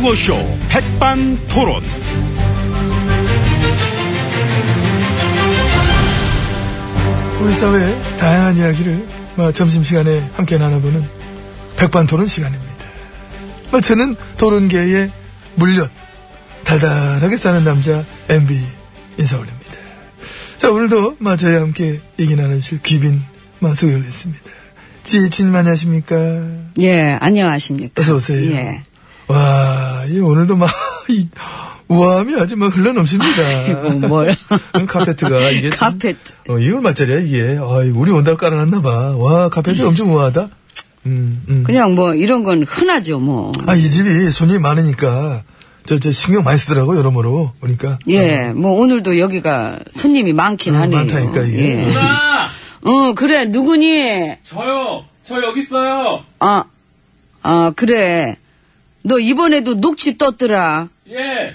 [0.00, 0.36] 구호쇼
[0.68, 1.82] 백반토론.
[7.40, 11.04] 우리 사회의 다양한 이야기를 뭐 점심시간에 함께 나눠보는
[11.76, 12.84] 백반토론 시간입니다.
[13.70, 15.10] 뭐 저는 토론계의
[15.56, 15.90] 물엿
[16.64, 18.54] 달달하게 사는 남자 MB
[19.18, 19.72] 인사 올립니다.
[20.58, 23.20] 자 오늘도 뭐 저희와 함께 얘기 나누실 귀빈
[23.58, 24.44] 뭐 소개 올렸습니다.
[25.02, 26.16] 지혜진님 안녕하십니까?
[26.80, 28.00] 예, 안녕하십니까.
[28.00, 28.52] 어서 오세요.
[28.52, 28.82] 예.
[29.28, 30.70] 와, 이 오늘도 막,
[31.10, 31.28] 이,
[31.88, 33.62] 우아함이 아주 막 흘러넘칩니다.
[33.68, 34.34] 이거 뭘.
[34.76, 35.70] 음, 카페트가 이게.
[35.70, 36.18] 참- 카페트.
[36.48, 37.58] 어, 이게 얼마짜리야, 이게.
[37.60, 37.64] 아,
[37.94, 39.16] 우리 온다고 깔아놨나봐.
[39.16, 40.48] 와, 카페트 엄청 우아하다.
[41.06, 41.62] 음, 음.
[41.64, 43.52] 그냥 뭐 이런 건 흔하죠, 뭐.
[43.66, 45.42] 아, 이 집이 손님이 많으니까,
[45.86, 47.52] 저, 저, 신경 많이 쓰더라고, 여러모로.
[47.60, 47.98] 보니까.
[48.08, 50.98] 예, 뭐 오늘도 여기가 손님이 많긴 어, 하네요.
[51.00, 51.70] 많다니까, 이게.
[51.78, 51.86] 예.
[51.86, 52.48] 누나!
[52.82, 54.36] 어, 그래, 누구니?
[54.44, 55.04] 저요!
[55.24, 56.22] 저 여기 있어요!
[56.40, 56.64] 아,
[57.42, 58.36] 아, 그래.
[59.08, 60.88] 너 이번에도 녹취 떴더라.
[61.10, 61.54] 예!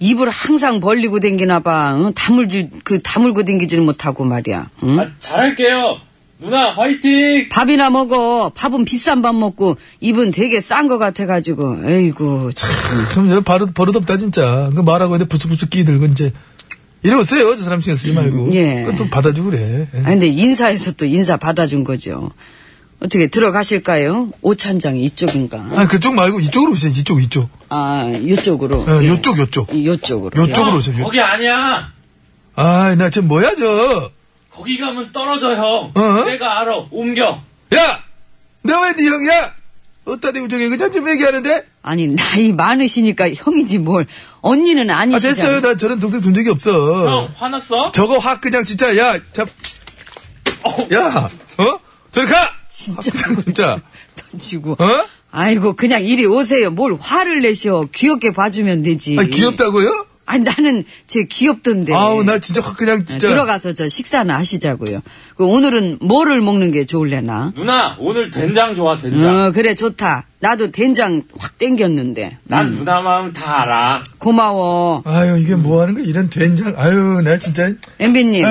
[0.00, 1.96] 입을 항상 벌리고 댕기나 봐.
[1.98, 2.12] 응?
[2.14, 4.70] 다물지, 그, 다물고 댕기지는 못하고 말이야.
[4.82, 5.00] 응?
[5.00, 5.98] 아, 잘할게요!
[6.38, 7.48] 누나, 화이팅!
[7.48, 8.52] 밥이나 먹어.
[8.54, 11.78] 밥은 비싼 밥 먹고, 입은 되게 싼 거 같아 가지고.
[11.86, 12.68] 에이구, 참.
[13.12, 14.70] 그럼 저 버릇, 버릇 없다, 진짜.
[14.74, 16.32] 그 말하고 이제 부스부스 끼들고, 이제.
[17.02, 18.52] 이러세요, 저 사람 신경 쓰지 말고.
[18.54, 18.84] 예.
[18.84, 19.88] 그것도 받아주고 그래.
[19.94, 20.00] 예.
[20.00, 22.30] 아, 근데 인사해서 또 인사 받아준 거죠.
[23.00, 24.30] 어떻게 들어가실까요?
[24.40, 25.58] 오찬장이 이쪽인가?
[25.74, 27.48] 아, 그쪽 말고 이쪽으로 오세요, 이쪽, 이쪽.
[27.68, 28.80] 아, 이쪽으로.
[28.80, 29.68] 어, 요쪽, 요쪽.
[29.84, 30.30] 요쪽으로.
[30.42, 30.98] 요쪽으로 형, 오세요.
[31.00, 31.92] 요- 거기 아니야!
[32.56, 34.10] 아, 나 지금 뭐야, 저.
[34.50, 35.92] 거기 가면 떨어져, 형!
[35.94, 36.24] 어?
[36.24, 37.42] 내가 알아, 옮겨!
[37.74, 38.02] 야!
[38.62, 39.52] 너왜네 형이야?
[40.06, 41.66] 어따 대고 저기 그냥 좀 얘기하는데?
[41.82, 44.06] 아니, 나이 많으시니까 형이지 뭘.
[44.40, 45.34] 언니는 아, 아니시잖아.
[45.34, 45.60] 됐어요.
[45.60, 46.70] 나 저런 동생 둔 적이 없어.
[47.10, 47.92] 형, 화났어?
[47.92, 49.44] 저거 확 그냥 진짜, 야, 자,
[50.92, 51.28] 야,
[51.58, 51.78] 어?
[52.12, 52.53] 저리 가!
[52.74, 53.10] 진짜.
[53.42, 53.78] 진짜.
[54.30, 54.72] 던지고.
[54.72, 55.04] 어?
[55.30, 56.70] 아이고, 그냥 이리 오세요.
[56.70, 57.86] 뭘 화를 내셔.
[57.92, 59.16] 귀엽게 봐주면 되지.
[59.18, 60.06] 아, 귀엽다고요?
[60.26, 61.92] 아니, 나는 제 귀엽던데.
[61.92, 63.28] 아우, 나 진짜 확 그냥 아, 진짜.
[63.28, 65.00] 들어가서 저 식사나 하시자고요.
[65.36, 67.52] 그 오늘은 뭐를 먹는 게 좋을래나?
[67.54, 69.34] 누나, 오늘 된장 좋아, 된장.
[69.34, 70.26] 어, 그래, 좋다.
[70.40, 72.38] 나도 된장 확 땡겼는데.
[72.44, 74.02] 난 누나 마음 다 알아.
[74.18, 75.02] 고마워.
[75.04, 76.04] 아유, 이게 뭐 하는 거야?
[76.04, 76.74] 이런 된장.
[76.76, 77.70] 아유, 나 진짜.
[77.98, 78.44] 엠비님.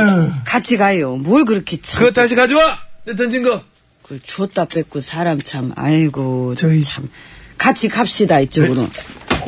[0.46, 1.16] 같이 가요.
[1.16, 2.00] 뭘 그렇게 참.
[2.02, 2.80] 그거 다시 가져와!
[3.06, 3.62] 내 던진 거.
[4.04, 6.56] 그 줬다 뺏고 사람 참, 아이고.
[6.56, 7.10] 저희- 참.
[7.58, 8.90] 같이 갑시다, 이쪽으로.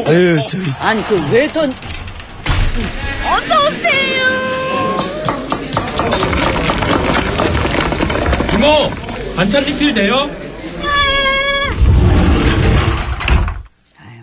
[0.05, 0.63] 아유, 저기.
[0.79, 1.73] 아니, 그왜 던,
[8.55, 8.89] 이모!
[9.35, 10.29] 반찬 리필 돼요?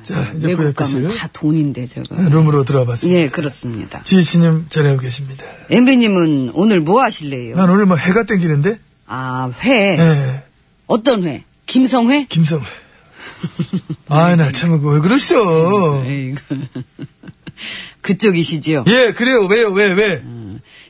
[0.02, 2.16] 자, 이제 외국 가면 다 돈인데, 저거.
[2.16, 3.20] 룸으로 들어와 봤습니다.
[3.20, 4.02] 예, 그렇습니다.
[4.02, 5.44] 지희씨님 전해오고 계십니다.
[5.70, 7.54] 엠비님은 오늘 뭐 하실래요?
[7.56, 8.78] 난 오늘 뭐 해가 땡기는데?
[9.14, 9.98] 아, 회.
[9.98, 10.44] 예,
[10.86, 11.44] 어떤 회?
[11.66, 12.28] 김성회?
[12.30, 12.62] 김성.
[14.08, 16.02] 아, 나 참, 왜 그러시죠?
[18.00, 18.84] 그쪽이시죠?
[18.86, 19.44] 예, 그래요.
[19.44, 20.22] 왜요, 왜, 왜?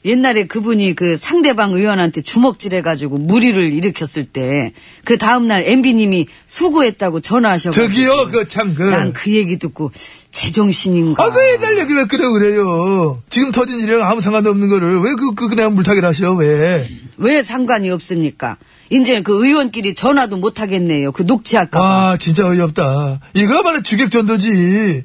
[0.04, 4.72] 옛날에 그분이 그 상대방 의원한테 주먹질 해가지고 무리를 일으켰을 때,
[5.04, 7.86] 그 다음날 MB님이 수고했다고 전화하셔가지고.
[7.86, 8.82] 저기요, 그 참, 그.
[8.82, 9.92] 난 그 얘기 듣고,
[10.32, 11.22] 제정신인가.
[11.22, 13.22] 아, 그 옛날 얘기 왜 그래, 그래요.
[13.30, 16.88] 지금 터진 일이랑 아무 상관도 없는 거를 왜 그, 그, 그냥 물타기를 하셔, 왜?
[17.18, 18.56] 왜 상관이 없습니까?
[18.90, 21.12] 이제 그 의원끼리 전화도 못 하겠네요.
[21.12, 22.10] 그 녹취할까봐.
[22.12, 23.20] 아, 진짜 어이없다.
[23.34, 25.04] 이거야말로 주객전도지.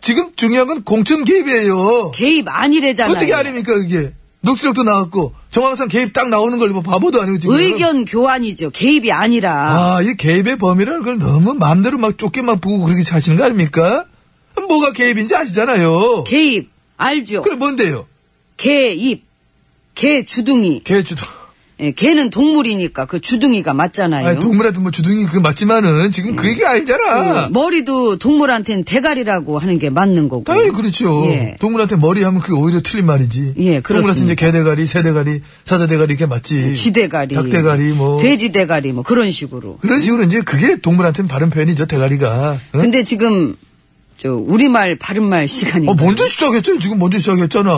[0.00, 2.12] 지금 중요한 건 공천 개입이에요.
[2.12, 3.14] 개입 아니래잖아요.
[3.14, 4.12] 어떻게 아닙니까, 그게?
[4.48, 7.56] 녹취록도 나왔고, 정황상 개입 딱 나오는 걸뭐 바보도 아니고, 지금.
[7.56, 8.70] 의견 교환이죠.
[8.70, 9.96] 개입이 아니라.
[9.96, 14.04] 아, 이 개입의 범위라는 걸 너무 마음대로 막 좁게 막 보고 그렇게 하시는 거 아닙니까?
[14.68, 16.24] 뭐가 개입인지 아시잖아요.
[16.24, 17.42] 개입 알죠?
[17.42, 18.06] 그래, 뭔데요?
[18.56, 19.24] 개입.
[19.94, 20.82] 개 주둥이.
[20.84, 21.24] 개주도.
[21.80, 24.26] 예, 개는 동물이니까 그 주둥이가 맞잖아요.
[24.26, 27.46] 아니, 동물한테 뭐 주둥이 그 맞지만은 지금 그 얘기 아니잖아.
[27.46, 30.42] 그 머리도 동물한테는 대가리라고 하는 게 맞는 거고.
[30.42, 31.26] 당연히 그렇죠.
[31.30, 31.56] 예.
[31.60, 33.54] 동물한테 머리 하면 그게 오히려 틀린 말이지.
[33.58, 34.34] 예, 동물한테 이제 그렇습니다.
[34.34, 36.76] 개대가리, 새 대가리, 사자 대가리 이렇게 맞지.
[36.76, 38.18] 쥐 대가리, 닭 대가리 뭐.
[38.20, 39.78] 돼지 대가리 뭐 그런 식으로.
[39.80, 42.58] 그런 식으로 이제 그게 동물한테는 바른 표현이죠, 대가리가.
[42.74, 42.80] 응?
[42.80, 43.54] 근데 지금
[44.16, 46.80] 저 우리말 바른말 시간이 어, 먼저 시작했죠.
[46.80, 47.70] 지금 먼저 시작했잖아.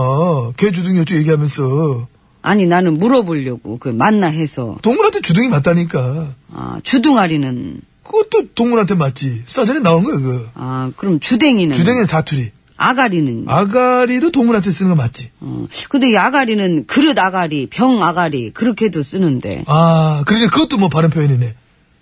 [0.56, 2.08] 개 주둥이였죠, 얘기하면서.
[2.42, 6.34] 아니 나는 물어보려고 그 만나 해서 동물한테 주둥이 맞다니까.
[6.52, 9.44] 아 주둥아리는 그것도 동물한테 맞지.
[9.46, 10.46] 싸전에 나온 거야, 그거.
[10.54, 12.50] 아 그럼 주댕이는 주댕이는 사투리.
[12.76, 15.30] 아가리는 아가리도 동물한테 쓰는 거 맞지.
[15.40, 21.10] 어, 근데 이 아가리는 그릇 아가리, 병 아가리 그렇게도 쓰는데 아, 그러니까 그것도 뭐 바른
[21.10, 21.54] 표현이네.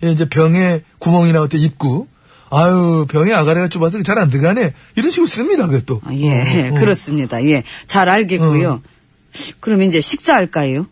[0.05, 2.07] 예, 이제 병에 구멍이 나올 때 입구.
[2.49, 4.73] 아유, 병에 아가리가 좁아서 잘 안 들어가네.
[4.95, 5.99] 이런 식으로 씁니다, 그것도.
[6.05, 6.79] 아, 예 어, 어.
[6.79, 7.43] 그렇습니다.
[7.45, 8.81] 예 잘 알겠고요.
[9.59, 10.87] 그럼 이제 식사할까요?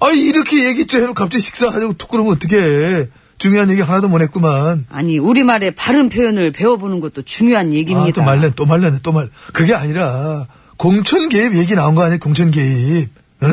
[0.00, 3.06] 아, 이렇게 얘기 좀 해놓고 갑자기 식사하자고 툭 그러면 어떡해.
[3.38, 4.86] 중요한 얘기 하나도 못 했구만.
[4.90, 8.12] 아니 우리말의 바른 표현을 배워보는 것도 중요한 아, 얘기입니다.
[8.20, 9.28] 또 말년, 또 말년해, 또 말.
[9.52, 10.46] 그게 아니라,
[10.78, 13.08] 공천 개입 얘기 나온 거 아니야, 공천 개입.
[13.42, 13.46] 어?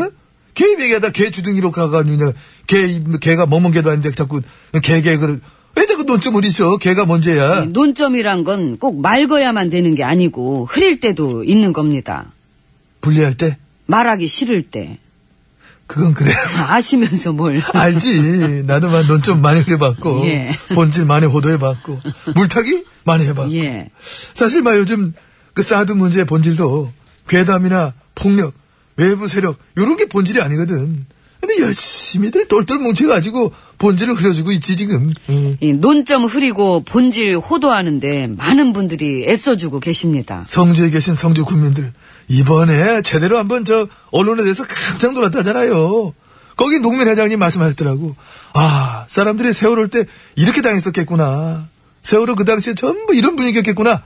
[0.53, 2.33] 개입 얘기하다 개 주둥이로 가가지고, 그냥
[2.67, 4.41] 개, 입- 개가 멍멍 개도 아닌데 자꾸
[4.81, 5.41] 개, 개, 그를.
[5.75, 6.77] 왜 자꾸 논점을 있어?
[6.77, 7.65] 개가 먼저야.
[7.65, 12.31] 논점이란 건 꼭 맑아야만 되는 게 아니고 흐릴 때도 있는 겁니다.
[13.01, 13.57] 분리할 때?
[13.85, 14.99] 말하기 싫을 때
[15.87, 16.31] 그건 그래.
[16.67, 17.61] 아시면서 뭘?
[17.73, 18.63] 알지.
[18.65, 20.51] 나도 막 논점 많이 흘려봤고, 예.
[20.73, 22.01] 본질 많이 호도해봤고,
[22.35, 23.53] 물타기 많이 해봤고.
[23.53, 23.89] 예.
[24.33, 25.13] 사실 막 요즘
[25.53, 26.91] 그 사드 문제의 본질도
[27.27, 28.53] 괴담이나 폭력,
[28.95, 31.05] 외부 세력 요런 게 본질이 아니거든.
[31.43, 35.11] 근데 열심히들 똘똘 뭉쳐가지고 본질을 흐려주고 있지 지금.
[35.29, 35.57] 응.
[35.59, 40.41] 이 논점 흐리고 본질 호도하는데 많은 분들이 애써주고 계십니다.
[40.47, 41.91] 성주에 계신 성주 국민들
[42.29, 46.13] 이번에 제대로 한번 저 언론에 대해서 깜짝 놀랐다잖아요.
[46.55, 48.15] 거기 농민 회장님 말씀하셨더라고.
[48.53, 50.05] 아 사람들이 세월호 때
[50.37, 51.67] 이렇게 당했었겠구나.
[52.03, 54.01] 세월호 그 당시에 전부 이런 분위기였겠구나.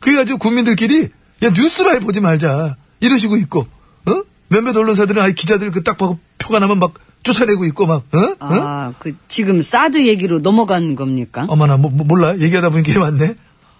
[0.00, 1.10] 그래가지고 국민들끼리
[1.44, 3.68] 야 뉴스라해 보지 말자 이러시고 있고
[4.06, 4.22] 어?
[4.52, 8.18] 몇몇 언론사들은 아예 기자들 그 딱 보고 표가 나면 막 쫓아내고 있고 막 어?
[8.18, 8.36] 어?
[8.40, 11.46] 아, 그 지금 사드 얘기로 넘어간 겁니까?
[11.48, 12.36] 어머나, 뭐, 뭐, 몰라.
[12.38, 13.34] 얘기하다 보니까 맞네.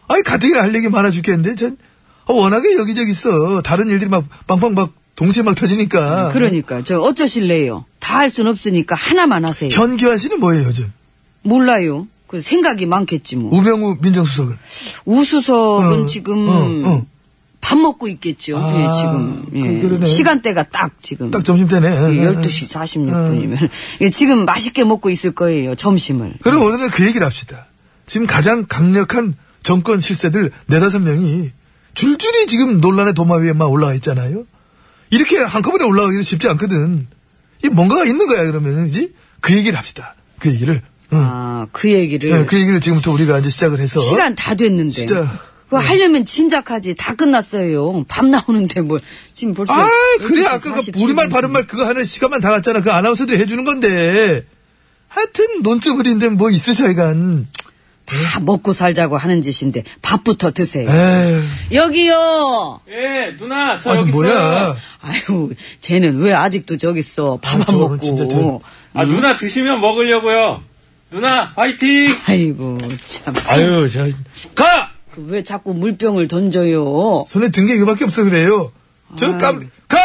[0.08, 1.76] 아니, 가뜩이나 할 얘기 많아 죽겠는데, 전,
[2.26, 3.62] 어, 워낙에 여기저기 있어.
[3.62, 6.30] 다른 일들이 막, 빵빵 막, 동시에 막 터지니까.
[6.32, 7.84] 그러니까 저 어쩌실래요?
[8.00, 9.70] 다 할 순 없으니까 하나만 하세요.
[9.70, 10.92] 현기환 씨는 뭐예요, 요즘?
[11.42, 12.06] 몰라요.
[12.26, 13.50] 그 생각이 많겠지 뭐.
[13.58, 14.56] 우병우 민정수석은?
[15.04, 17.06] 우수석은 어, 지금 어, 어.
[17.72, 18.58] 밥 먹고 있겠죠.
[18.58, 19.46] 아, 예, 지금.
[19.54, 19.80] 예.
[19.80, 20.06] 그-.
[20.06, 21.30] 시간대가 딱 지금.
[21.30, 21.88] 딱 점심 때네.
[21.88, 23.70] 어, 예, 어, 12시 46분이면.
[24.02, 26.34] 예, 지금 맛있게 먹고 있을 거예요, 점심을.
[26.42, 27.66] 그럼 오늘은 그 얘기를 합시다.
[28.04, 31.50] 지금 가장 강력한 정권 실세들 네다섯 명이
[31.94, 34.44] 줄줄이 지금 논란의 도마 위에 막 올라와 있잖아요.
[35.08, 37.06] 이렇게 한꺼번에 올라가기도 쉽지 않거든.
[37.64, 39.14] 이 뭔가가 있는 거야, 그러면은, 그지?
[39.40, 40.14] 그 얘기를 합시다.
[40.38, 40.82] 그 얘기를.
[41.12, 41.18] 응.
[41.18, 42.30] 아, 그 얘기를.
[42.30, 44.00] 네, 그 얘기를 지금부터 우리가 이제 시작을 해서.
[44.00, 44.92] 시간 다 됐는데.
[44.92, 45.38] 진짜.
[45.72, 46.94] 그거 하려면 진작 하지.
[46.94, 48.04] 다 끝났어요.
[48.06, 49.00] 밤 나오는데 뭘.
[49.32, 49.72] 지금 벌써.
[49.72, 49.88] 아,
[50.18, 50.42] 그래.
[50.42, 51.32] 12시 아까 그47 우리말 분.
[51.32, 52.82] 바른말 그거 하는 시간만 다 갔잖아.
[52.82, 54.44] 그 아나운서들이 해주는 건데.
[55.08, 57.48] 하여튼, 논점 흐린데 뭐 있으셔, 이간.
[58.04, 60.90] 다 먹고 살자고 하는 짓인데 밥부터 드세요.
[60.90, 61.42] 에휴.
[61.72, 62.80] 여기요.
[62.90, 64.28] 예, 누나, 저 아주 여기 뭐야.
[64.28, 64.76] 있어요.
[65.00, 67.38] 아유, 쟤는 왜 아직도 저기 있어?
[67.40, 68.04] 밥 아, 안 저거는 먹고.
[68.04, 68.60] 진짜 저-
[68.92, 70.62] 아, 누나 드시면 먹으려고요.
[71.10, 72.14] 누나, 화이팅!
[72.26, 72.76] 아이고,
[73.06, 73.34] 참.
[73.46, 74.06] 아유, 저,
[74.54, 74.91] 가!
[75.14, 77.24] 그 왜 자꾸 물병을 던져요?
[77.28, 78.72] 손에 든 게 이거밖에 없어, 그래요.
[79.16, 79.98] 저 깜, 가!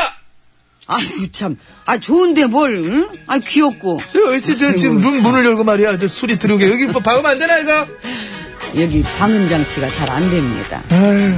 [0.88, 1.57] 아유, 참.
[1.86, 3.09] 아, 좋은데 뭘, 응?
[3.27, 4.00] 아, 귀엽고.
[4.09, 5.98] 저, 어찌, 저, 지금 문, 문을 열고 말이야.
[5.98, 6.69] 저 소리 들어오게.
[6.69, 7.88] 여기 뭐 박으면 안 되나, 이거?
[8.77, 10.81] 여기 방음 장치가 잘 안 됩니다.
[10.89, 11.33] 아유.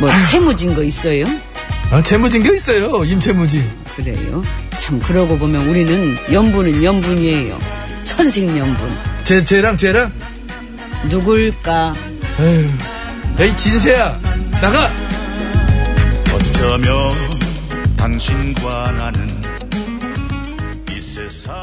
[0.00, 1.24] 뭐, 채무진 거 있어요?
[1.90, 3.04] 아, 재무진 게 있어요.
[3.04, 3.62] 임채무지.
[3.96, 4.42] 그래요.
[4.74, 7.58] 참, 그러고 보면 우리는 연분은 연분이에요.
[8.04, 8.96] 천생연분.
[9.24, 10.12] 쟤, 쟤랑 쟤랑?
[11.08, 11.94] 누굴까?
[12.40, 12.70] 에휴.
[13.38, 14.18] 에이, 진세야.
[14.60, 14.90] 나가!
[16.34, 16.92] 어쩌면
[17.96, 19.42] 당신과 나는
[20.90, 21.56] 이 세상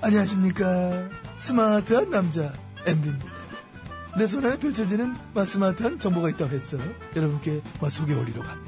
[0.00, 1.08] 안녕하십니까.
[1.36, 2.52] 스마트한 남자,
[2.86, 3.38] MB입니다.
[4.16, 6.76] 내 손안에 펼쳐지는 마 스마트한 정보가 있다고 해서
[7.14, 8.67] 여러분께 마 소개해드리려고 합니다.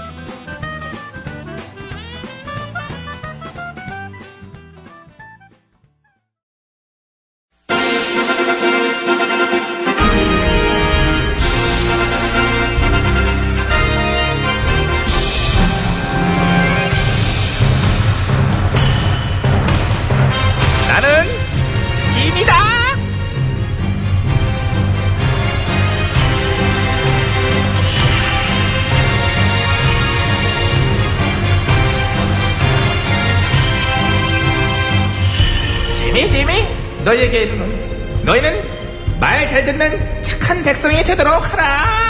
[37.03, 38.81] 너희에게 이르노니 너희는
[39.19, 42.01] 말 잘 듣는 착한 백성이 되도록 하라.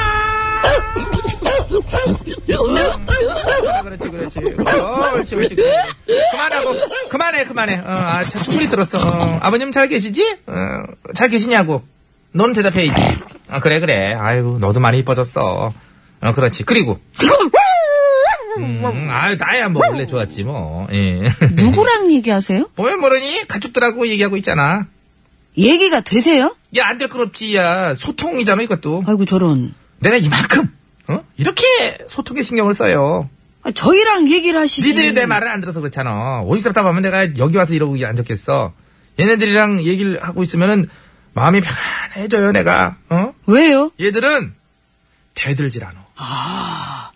[3.83, 4.39] 그렇지, 그렇지.
[4.67, 5.55] 어, 옳지, 옳지.
[5.55, 6.75] 그만하고,
[7.09, 7.77] 그만해, 그만해.
[7.79, 8.97] 어, 아, 참, 충분히 들었어.
[8.99, 10.37] 어, 아버님 잘 계시지?
[10.47, 10.53] 어,
[11.15, 11.83] 잘 계시냐고.
[12.33, 12.91] 너는 대답해야지.
[13.49, 14.13] 아, 그래, 그래.
[14.17, 15.73] 아이고, 너도 많이 이뻐졌어.
[16.21, 16.63] 어, 그렇지.
[16.63, 16.99] 그리고.
[18.57, 20.87] 음, 아유, 나야 뭐, 원래 좋았지, 뭐.
[20.91, 21.21] 예.
[21.53, 22.69] 누구랑 얘기하세요?
[22.75, 23.47] 보면 모르니?
[23.47, 24.87] 가족들하고 얘기하고 있잖아.
[25.57, 26.55] 얘기가 되세요?
[26.77, 27.93] 야, 안 될 건 없지, 야.
[27.95, 29.03] 소통이잖아, 이것도.
[29.07, 29.73] 아이고 저런.
[29.99, 30.69] 내가 이만큼,
[31.07, 31.23] 어?
[31.37, 33.29] 이렇게 소통에 신경을 써요.
[33.63, 34.87] 아, 저희랑 얘기를 하시지.
[34.89, 36.41] 니들이 내 말을 안 들어서 그렇잖아.
[36.45, 38.73] 오직 답답하면 내가 여기 와서 이러고 안 좋겠어.
[39.19, 40.87] 얘네들이랑 얘기를 하고 있으면은
[41.33, 42.97] 마음이 편안해져요, 내가.
[43.09, 43.33] 어?
[43.45, 43.91] 왜요?
[44.01, 44.53] 얘들은
[45.35, 46.01] 대들질 않아.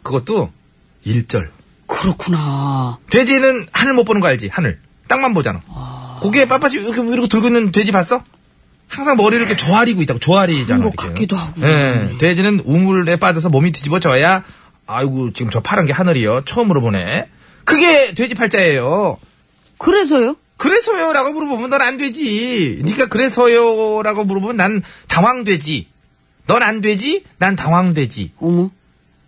[0.04, 0.52] 그것도
[1.06, 1.52] 일절.
[1.88, 2.98] 그렇구나.
[3.10, 4.50] 돼지는 하늘 못 보는 거 알지?
[4.52, 4.80] 하늘.
[5.08, 5.62] 땅만 보잖아.
[6.22, 8.24] 고개에 빳빳이 이렇게 이렇게 들고 있는 돼지 봤어?
[8.88, 10.20] 항상 머리를 이렇게 조아리고 있다고.
[10.20, 10.84] 조아리잖아.
[10.84, 10.96] 것.
[10.96, 11.62] 같기도 하고.
[11.62, 12.16] 예.
[12.20, 14.44] 돼지는 우물에 빠져서 몸이 뒤집어져야
[14.88, 16.42] 아이고 지금 저 파란 게 하늘이요.
[16.46, 17.30] 처음으로 보네.
[17.64, 19.18] 그게 돼지 팔자예요.
[19.78, 20.36] 그래서요?
[20.58, 22.82] 그래서요라고 물어보면 넌 안 되지.
[22.84, 25.88] 네가 그래서요라고 물어보면 난 당황되지.
[26.48, 27.24] 넌 안 되지?
[27.38, 28.34] 난 당황되지.
[28.40, 28.70] 어머.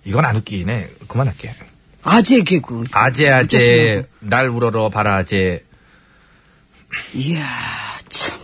[0.05, 0.89] 이건 안 웃기네.
[1.07, 1.53] 그만할게.
[2.07, 2.85] 아재 개그.
[2.91, 5.63] 아재 아재 날 우러러 봐라 아재.
[7.13, 7.45] 이야,
[8.09, 8.37] 참.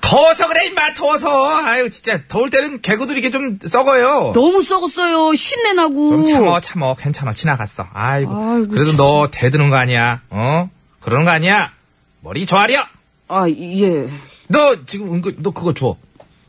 [0.00, 1.56] 더워서 그래 임마 더워서.
[1.56, 4.32] 아유 진짜 더울 때는 개구들이 이게 좀 썩어요.
[4.34, 5.34] 너무 썩었어요.
[5.34, 6.10] 쉰내 나고.
[6.10, 7.88] 좀 참어 참어 괜찮아 지나갔어.
[7.92, 10.20] 아이고, 아이고, 그래도 너 대드는 거 아니야?
[10.30, 10.68] 어?
[11.00, 11.72] 그러는 거 아니야?
[12.20, 12.86] 머리 조아려.
[13.28, 14.10] 아, 예.
[14.48, 15.96] 너 지금 은근 너 그거 줘.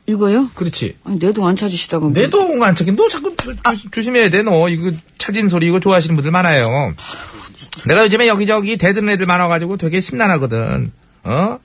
[0.06, 0.50] 이거요?
[0.54, 0.98] 그렇지.
[1.06, 2.06] 아니, 내동 안 찾으시다가.
[2.06, 2.14] 뭐.
[2.14, 6.32] 내동안 찾긴 너 자꾸 조- 조- 조심해야 돼 너 이거 찾은 소리 이거 좋아하시는 분들
[6.32, 6.94] 많아요.
[7.88, 10.92] 내가 요즘에 여기저기 대드는 애들 많아가지고 되게 심란하거든.
[11.24, 11.60] 어?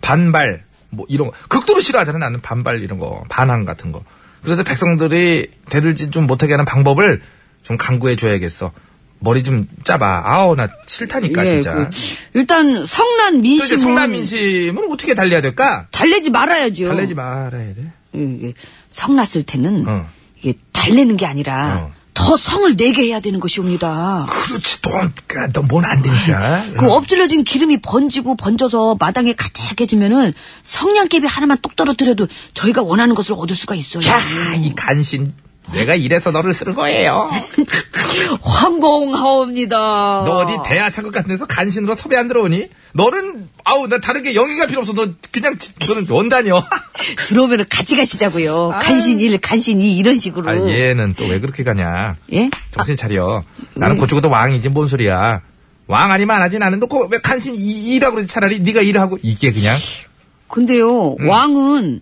[0.00, 4.02] 반발 뭐 이런 거 극도로 싫어하잖아 나는 반발 이런 거 반항 같은 거.
[4.42, 7.22] 그래서 백성들이 대들지 좀 못하게 하는 방법을
[7.62, 8.72] 좀 강구해 줘야겠어.
[9.20, 10.22] 머리 좀 짜봐.
[10.24, 11.74] 아우 나 싫다니까 예, 진짜.
[11.74, 11.90] 그,
[12.34, 15.86] 일단 성난 민심은 성남 민심은 어떻게 달래야 될까?
[15.90, 16.88] 달래지 말아야죠.
[16.88, 17.92] 달래지 말아야 돼.
[18.14, 18.54] 이게
[18.90, 20.08] 성났을 때는 어.
[20.38, 22.04] 이게 달래는 게 아니라 어.
[22.14, 24.26] 더 성을 내게 해야 되는 것이옵니다.
[24.28, 24.78] 그렇지
[25.52, 26.64] 너넌안 되니까.
[26.78, 33.54] 그 엎질러진 기름이 번지고 번져서 마당에 가득해지면은 성냥개비 하나만 똑 떨어뜨려도 저희가 원하는 것을 얻을
[33.54, 34.08] 수가 있어요.
[34.08, 35.32] 야, 이 간신.
[35.72, 37.30] 내가 이래서 너를 쓰는 거예요.
[38.42, 39.76] 황공하옵니다.
[40.26, 42.68] 너 어디 대야 사극 같은 데서 간신으로 섭외 안 들어오니?
[42.92, 44.92] 너는, 아우, 나 다른 게 영의가 필요 없어.
[44.92, 46.62] 너 그냥, 지- 너는 원단이요.
[47.28, 48.70] 들어오면은 같이 가시자고요.
[48.80, 50.48] 간신 일, 간신 이 이런 식으로.
[50.48, 52.16] 아, 얘는 또 왜 그렇게 가냐.
[52.32, 52.50] 예?
[52.70, 53.42] 정신 차려.
[53.74, 55.40] 나는 고추고도 왕이지, 뭔 소리야.
[55.86, 56.58] 왕 아니면 안 하지.
[56.58, 58.32] 나는 너왜 간신 이- 일하고 그러지?
[58.32, 59.18] 차라리 네가 일을 하고.
[59.22, 59.76] 이게 그냥.
[60.48, 61.28] 근데요, 음.
[61.28, 62.00] 왕은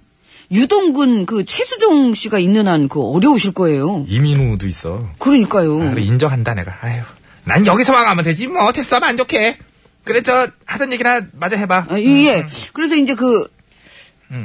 [0.52, 4.04] 유동근 그 최수종 씨가 있는 한 그 어려우실 거예요.
[4.08, 5.08] 이민우도 있어.
[5.18, 5.82] 그러니까요.
[5.82, 6.76] 아, 그래, 인정한다, 내가.
[6.82, 7.02] 아유.
[7.44, 8.46] 난 여기서 왕하면 되지.
[8.48, 8.96] 뭐, 됐어.
[8.96, 9.58] 하면 안 좋게.
[10.04, 11.86] 그래, 저, 하던 얘기나 마저 해봐.
[11.88, 12.46] 아, 예.
[12.72, 13.48] 그래서 이제 그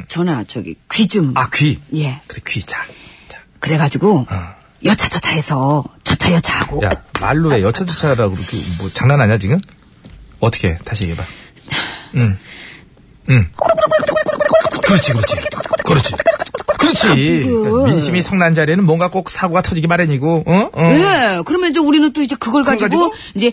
[0.08, 1.34] 전화 저기 귀 좀.
[1.36, 1.80] 아, 귀.
[1.96, 2.22] 예.
[2.28, 2.62] 그래, 귀.
[2.64, 2.86] 자.
[3.28, 3.40] 자.
[3.60, 4.56] 그래가지고 어.
[4.86, 7.62] 여차저차해서 저차 여차하고 야, 말로 해.
[7.64, 9.60] 여차저차라고 그렇게, 뭐, 장난 아니야, 지금?
[10.40, 10.78] 어떻게 해?
[10.86, 11.24] 다시 얘기해봐.
[12.18, 12.38] 응.
[13.30, 13.50] 응.
[14.88, 15.36] 그렇지, 그렇지.
[15.86, 16.14] 그렇지.
[16.80, 17.44] 그렇지.
[17.44, 20.70] 그러니까 민심이 성난 자리에는 뭔가 꼭 사고가 터지기 마련이고, 어?
[20.74, 20.82] 어.
[20.82, 21.42] 예.
[21.46, 23.14] 그러면 이제 우리는 또 이제 그걸 가지고, 가지고?
[23.36, 23.52] 이제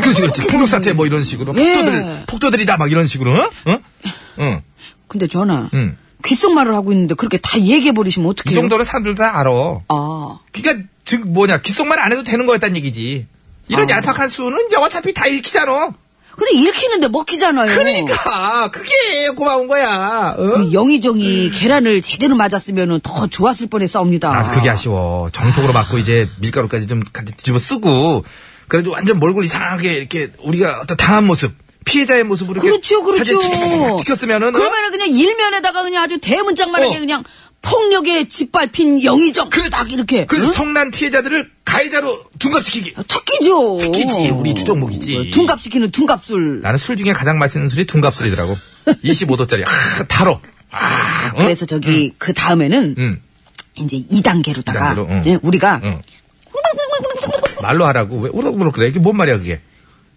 [0.00, 0.42] 그렇지, 그렇지.
[0.48, 1.54] 폭력 사태 뭐 이런 식으로.
[1.56, 1.74] 예.
[1.74, 3.50] 폭도들, 폭도들이다 막 이런 식으로, 어?
[3.66, 3.78] 어?
[4.40, 4.60] 응.
[5.08, 5.96] 근데 전화 응.
[6.24, 8.60] 귓속말을 하고 있는데 그렇게 다 얘기해 버리시면 이 어떡해요?
[8.60, 9.50] 정도는 사람들 다 알아.
[9.88, 10.38] 아.
[10.52, 13.26] 그니까, 즉, 뭐냐, 귓속말 안 해도 되는 거였단 얘기지.
[13.68, 13.96] 이런 아.
[13.96, 15.92] 얄팍한 수는 이제 어차피 다 읽히잖아.
[16.36, 17.66] 근데 읽히는데 먹히잖아요.
[17.66, 20.34] 그러니까, 그게 고마운 거야.
[20.36, 20.42] 어?
[20.42, 24.30] 그 영의정이 계란을 제대로 맞았으면 더 좋았을 뻔했사옵니다.
[24.30, 25.30] 아, 그게 아쉬워.
[25.32, 28.24] 정통으로 맞고 이제 밀가루까지 좀 같이 뒤집어 쓰고,
[28.68, 31.54] 그래도 완전 몰골 이상하게 이렇게 우리가 어떤 당한 모습,
[31.86, 33.40] 피해자의 모습으로 그렇죠, 그렇죠.
[33.40, 34.58] 사진 찍혔으면은 어?
[34.58, 36.98] 그러면은 그냥 일면에다가 그냥 아주 대문짝만하게 어.
[36.98, 37.24] 그냥
[37.70, 39.70] 폭력에 짓밟힌 영의정 그렇지.
[39.70, 40.52] 딱 이렇게 그래서 응?
[40.52, 42.94] 성난 피해자들을 가해자로 둔갑시키기.
[43.08, 43.78] 특기죠.
[43.78, 45.30] 특기지, 우리 주종목이지.
[45.32, 46.60] 둔갑시키는 둔갑술.
[46.62, 48.54] 나는 술 중에 가장 맛있는 술이 둔갑술이더라고.
[49.04, 49.64] 25도짜리.
[49.66, 50.40] 아, 달어.
[50.70, 51.38] 아, 어?
[51.38, 53.20] 그래서 저기 그 다음에는 응.
[53.76, 55.38] 이제 2단계로다가 예, 이단계로, 응.
[55.42, 56.00] 우리가 응.
[57.60, 58.20] 말로 하라고.
[58.20, 58.88] 왜 오락부락 그래?
[58.88, 59.60] 이게 뭔 말이야, 그게?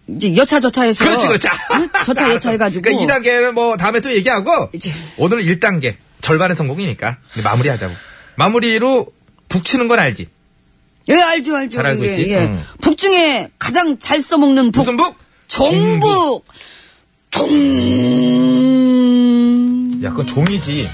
[0.08, 1.48] 이제 여차저차해서 그렇지, 그렇지.
[1.74, 1.88] 응?
[2.04, 7.94] 저차 여차 해가지고 그러니까 2단계는 뭐 다음에 또 얘기하고 이제- 오늘 1단계 절반의 성공이니까 마무리하자고.
[8.36, 9.06] 마무리로
[9.48, 10.28] 북치는 건 알지?
[11.08, 11.76] 예 알죠 알죠.
[11.76, 12.30] 잘 알고 예, 있지?
[12.30, 12.38] 예.
[12.38, 12.62] 응.
[12.80, 15.16] 북 중에 가장 잘 써먹는 북 무슨 북?
[15.48, 16.44] 종북
[17.30, 17.48] 종.
[20.02, 20.88] 야, 그건 종이지.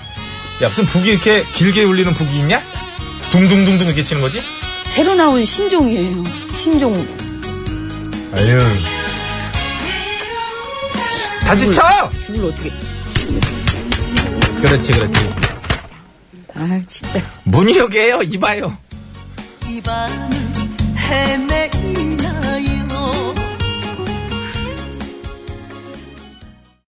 [0.62, 2.62] 야, 무슨 북이 이렇게 길게 울리는 북이 있냐?
[3.30, 4.40] 둥둥둥둥 이렇게 치는 거지?
[4.84, 6.24] 새로 나온 신종이에요.
[6.54, 6.94] 신종.
[8.36, 8.58] 아유.
[11.40, 12.10] 다시 쳐!
[12.26, 12.72] 죽을 어떻게.
[14.66, 15.18] 그렇지, 그렇지.
[16.54, 17.20] 아, 진짜.
[17.44, 18.76] 문희옥이에요, 이봐요.
[19.68, 20.30] 이 밤을
[20.96, 22.15] 헤매기